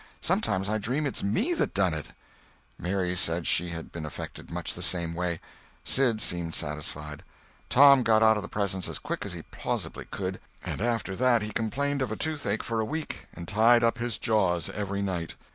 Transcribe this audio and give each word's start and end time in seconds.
Sometimes 0.19 0.67
I 0.67 0.79
dream 0.79 1.05
it's 1.05 1.21
me 1.21 1.53
that 1.53 1.75
done 1.75 1.93
it." 1.93 2.07
Mary 2.79 3.15
said 3.15 3.45
she 3.45 3.69
had 3.69 3.91
been 3.91 4.03
affected 4.03 4.49
much 4.49 4.73
the 4.73 4.81
same 4.81 5.13
way. 5.13 5.39
Sid 5.83 6.19
seemed 6.19 6.55
satisfied. 6.55 7.21
Tom 7.69 8.01
got 8.01 8.23
out 8.23 8.35
of 8.35 8.41
the 8.41 8.49
presence 8.49 8.89
as 8.89 8.97
quick 8.97 9.27
as 9.27 9.33
he 9.33 9.43
plausibly 9.43 10.05
could, 10.05 10.39
and 10.65 10.81
after 10.81 11.15
that 11.17 11.43
he 11.43 11.51
complained 11.51 12.01
of 12.01 12.17
toothache 12.17 12.63
for 12.63 12.79
a 12.79 12.83
week, 12.83 13.27
and 13.35 13.47
tied 13.47 13.83
up 13.83 13.99
his 13.99 14.17
jaws 14.17 14.71
every 14.71 15.03
night. 15.03 15.35